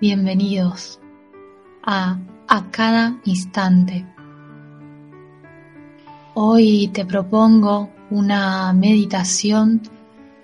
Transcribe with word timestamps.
Bienvenidos 0.00 1.00
a 1.82 2.20
A 2.46 2.70
Cada 2.70 3.18
Instante. 3.24 4.06
Hoy 6.34 6.88
te 6.94 7.04
propongo 7.04 7.90
una 8.08 8.72
meditación 8.74 9.82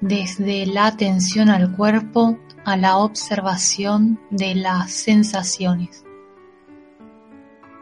desde 0.00 0.66
la 0.66 0.86
atención 0.86 1.50
al 1.50 1.70
cuerpo 1.76 2.36
a 2.64 2.76
la 2.76 2.96
observación 2.96 4.18
de 4.28 4.56
las 4.56 4.90
sensaciones. 4.90 6.04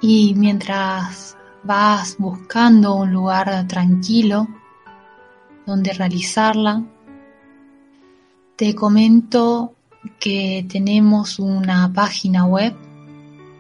Y 0.03 0.35
mientras 0.37 1.39
vas 1.65 2.19
buscando 2.19 2.97
un 2.97 3.15
lugar 3.15 3.67
tranquilo 3.67 4.47
donde 5.65 5.95
realizarla, 5.95 6.85
te 8.57 8.75
comento 8.75 9.75
que 10.19 10.67
tenemos 10.69 11.39
una 11.39 11.93
página 11.93 12.45
web 12.45 12.75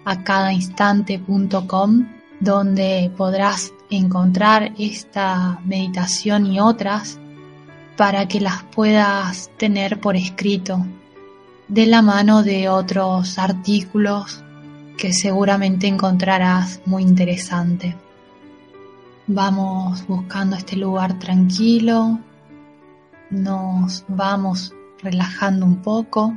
a 0.04 0.22
cadainstante.com 0.24 2.08
donde 2.40 3.12
podrás 3.16 3.72
encontrar 3.90 4.72
esta 4.78 5.60
meditación 5.64 6.46
y 6.46 6.58
otras 6.58 7.18
para 7.96 8.26
que 8.26 8.40
las 8.40 8.64
puedas 8.64 9.50
tener 9.56 10.00
por 10.00 10.16
escrito 10.16 10.84
de 11.68 11.86
la 11.86 12.02
mano 12.02 12.42
de 12.42 12.68
otros 12.68 13.38
artículos 13.38 14.42
que 14.98 15.12
seguramente 15.12 15.86
encontrarás 15.86 16.80
muy 16.84 17.02
interesante. 17.02 17.96
Vamos 19.26 20.06
buscando 20.06 20.56
este 20.56 20.76
lugar 20.76 21.18
tranquilo, 21.18 22.18
nos 23.30 24.04
vamos 24.08 24.74
relajando 25.02 25.66
un 25.66 25.82
poco 25.82 26.34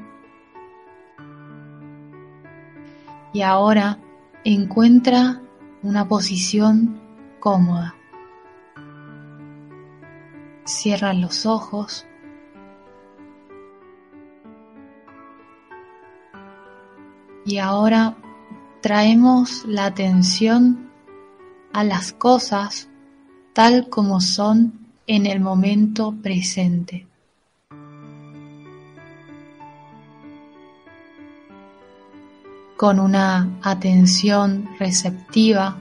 y 3.34 3.42
ahora 3.42 4.00
encuentra 4.44 5.42
una 5.84 6.08
posición 6.08 7.00
cómoda. 7.40 7.96
Cierra 10.64 11.14
los 11.14 11.46
ojos 11.46 12.06
y 17.46 17.58
ahora 17.60 18.16
traemos 18.82 19.66
la 19.66 19.86
atención 19.86 20.90
a 21.74 21.84
las 21.84 22.14
cosas 22.14 22.90
tal 23.54 23.90
como 23.90 24.22
son 24.22 24.88
en 25.08 25.26
el 25.26 25.40
momento 25.40 26.16
presente. 26.24 27.08
Con 32.78 33.00
una 33.00 33.58
atención 33.62 34.70
receptiva, 34.78 35.78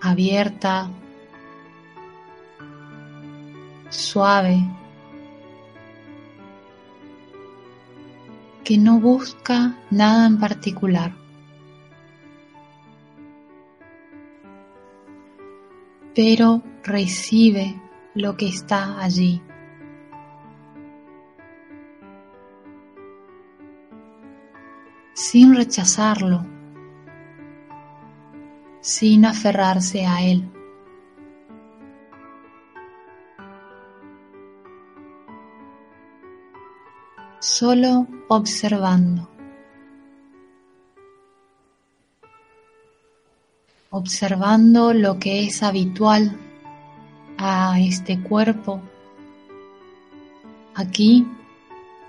abierta, 0.00 0.88
suave, 3.90 4.64
que 8.64 8.78
no 8.78 9.00
busca 9.00 9.76
nada 9.90 10.26
en 10.26 10.38
particular. 10.38 11.12
pero 16.18 16.64
recibe 16.82 17.80
lo 18.16 18.36
que 18.36 18.48
está 18.48 19.00
allí. 19.00 19.40
Sin 25.30 25.54
rechazarlo, 25.54 26.46
sin 28.80 29.26
aferrarse 29.26 30.06
a 30.06 30.22
él. 30.22 30.50
solo 37.40 38.06
observando. 38.28 39.28
Observando 43.90 44.92
lo 44.92 45.18
que 45.18 45.44
es 45.46 45.62
habitual 45.62 46.36
a 47.38 47.80
este 47.80 48.22
cuerpo 48.22 48.80
aquí 50.74 51.26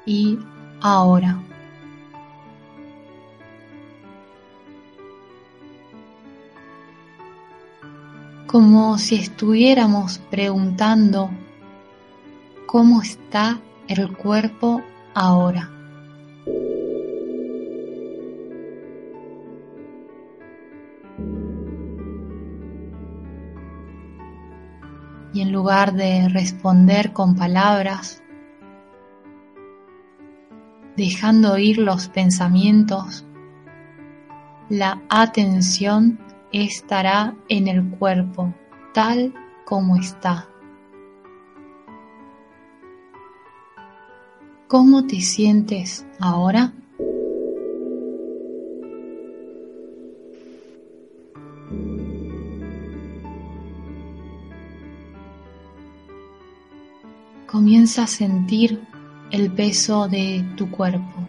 y 0.05 0.37
ahora. 0.81 1.48
Como 8.51 8.97
si 8.97 9.13
estuviéramos 9.13 10.17
preguntando 10.17 11.29
cómo 12.65 13.03
está 13.03 13.61
el 13.87 14.17
cuerpo 14.17 14.81
ahora. 15.13 15.69
Y 25.31 25.41
en 25.41 25.51
lugar 25.51 25.93
de 25.93 26.27
responder 26.29 27.13
con 27.13 27.35
palabras, 27.35 28.23
dejando 30.97 31.59
ir 31.59 31.77
los 31.77 32.07
pensamientos, 32.07 33.27
la 34.69 35.03
atención 35.07 36.17
estará 36.51 37.35
en 37.47 37.67
el 37.67 37.89
cuerpo 37.89 38.53
tal 38.93 39.33
como 39.65 39.95
está. 39.95 40.49
¿Cómo 44.67 45.07
te 45.07 45.19
sientes 45.21 46.05
ahora? 46.19 46.73
Comienza 57.47 58.03
a 58.03 58.07
sentir 58.07 58.79
el 59.31 59.51
peso 59.51 60.07
de 60.07 60.45
tu 60.55 60.69
cuerpo. 60.69 61.28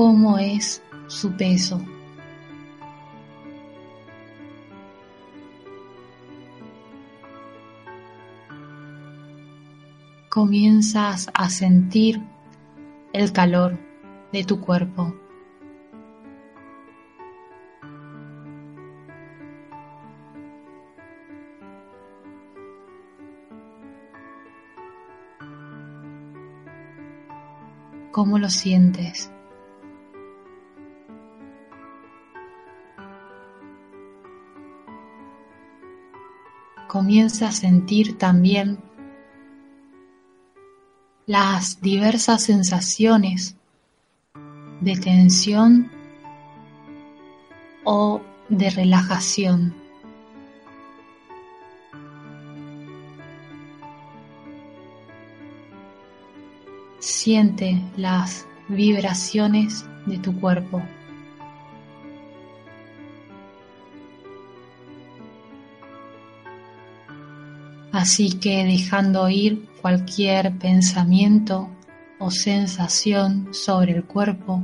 ¿Cómo 0.00 0.38
es 0.38 0.82
su 1.08 1.36
peso? 1.36 1.78
comienzas 10.30 11.28
a 11.34 11.50
sentir 11.50 12.18
el 13.12 13.30
calor 13.32 13.78
de 14.32 14.42
tu 14.44 14.58
cuerpo. 14.62 15.14
¿Cómo 28.12 28.38
lo 28.38 28.48
sientes? 28.48 29.30
comienza 36.90 37.46
a 37.46 37.52
sentir 37.52 38.18
también 38.18 38.76
las 41.24 41.80
diversas 41.80 42.42
sensaciones 42.42 43.54
de 44.80 44.96
tensión 44.96 45.88
o 47.84 48.20
de 48.48 48.70
relajación. 48.70 49.72
Siente 56.98 57.80
las 57.96 58.48
vibraciones 58.68 59.84
de 60.06 60.18
tu 60.18 60.40
cuerpo. 60.40 60.82
Así 68.00 68.30
que 68.38 68.64
dejando 68.64 69.28
ir 69.28 69.68
cualquier 69.82 70.56
pensamiento 70.56 71.68
o 72.18 72.30
sensación 72.30 73.52
sobre 73.52 73.92
el 73.92 74.04
cuerpo, 74.04 74.62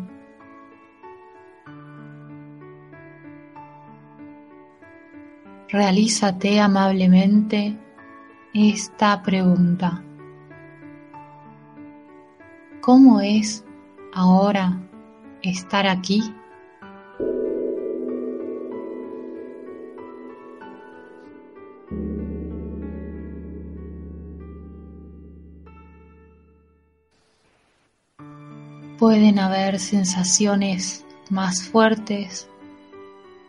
realízate 5.69 6.61
amablemente 6.61 7.77
esta 8.55 9.23
pregunta. 9.23 10.03
¿Cómo 12.81 13.21
es 13.21 13.67
ahora 14.15 14.81
estar 15.43 15.87
aquí? 15.87 16.23
Pueden 28.99 29.39
haber 29.39 29.79
sensaciones 29.79 31.05
más 31.29 31.63
fuertes, 31.63 32.49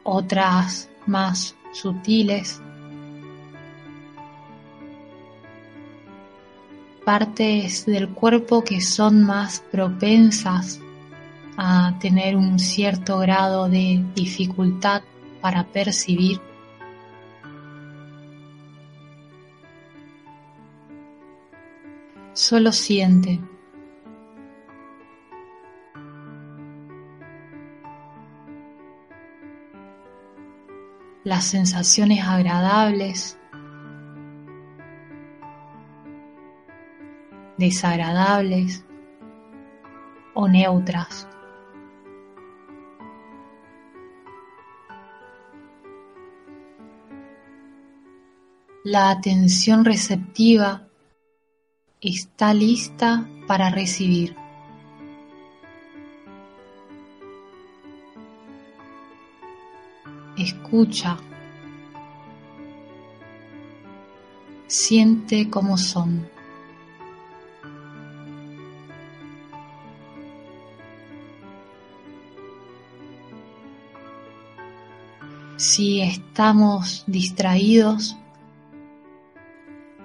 otras 0.03 0.89
más 1.05 1.55
sutiles, 1.71 2.61
partes 7.05 7.85
del 7.85 8.09
cuerpo 8.09 8.65
que 8.65 8.81
son 8.81 9.23
más 9.23 9.63
propensas 9.71 10.81
a 11.55 11.97
tener 12.01 12.35
un 12.35 12.59
cierto 12.59 13.19
grado 13.19 13.69
de 13.69 14.03
dificultad 14.13 15.01
para 15.39 15.63
percibir. 15.63 16.41
Solo 22.33 22.73
siente. 22.73 23.39
Las 31.27 31.43
sensaciones 31.43 32.23
agradables, 32.23 33.37
desagradables 37.57 38.85
o 40.33 40.47
neutras. 40.47 41.27
La 48.85 49.09
atención 49.09 49.83
receptiva 49.83 50.87
está 51.99 52.53
lista 52.53 53.27
para 53.47 53.69
recibir. 53.69 54.46
Escucha. 60.37 61.17
Siente 64.67 65.49
cómo 65.49 65.77
son. 65.77 66.29
Si 75.55 76.01
estamos 76.01 77.03
distraídos, 77.07 78.15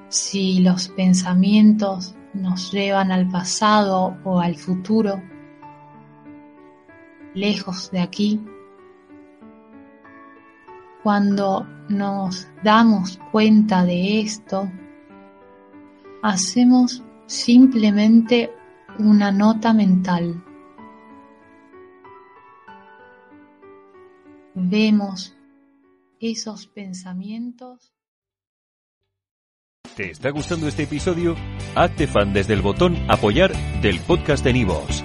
si 0.09 0.61
los 0.61 0.89
pensamientos 0.89 2.15
nos 2.33 2.73
llevan 2.73 3.13
al 3.13 3.29
pasado 3.29 4.17
o 4.25 4.41
al 4.41 4.57
futuro, 4.57 5.23
lejos 7.35 7.91
de 7.91 8.01
aquí, 8.01 8.41
cuando 11.03 11.67
nos 11.89 12.49
damos 12.63 13.19
cuenta 13.33 13.85
de 13.85 14.21
esto, 14.21 14.71
hacemos 16.23 17.03
simplemente 17.27 18.53
una 18.99 19.33
nota 19.33 19.73
mental. 19.73 20.45
Vemos 24.55 25.37
esos 26.21 26.67
pensamientos. 26.67 27.93
¿Te 29.97 30.11
está 30.11 30.31
gustando 30.31 30.69
este 30.69 30.85
episodio? 30.85 31.37
Hazte 31.75 32.07
fan 32.07 32.33
desde 32.33 32.55
el 32.55 32.63
botón 32.63 32.97
apoyar 33.09 33.53
del 33.83 34.01
podcast 34.01 34.45
de 34.45 34.53
Nivos. 34.53 35.05